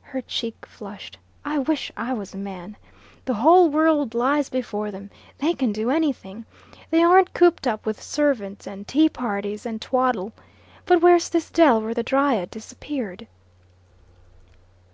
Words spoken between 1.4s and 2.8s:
"I wish I was a man.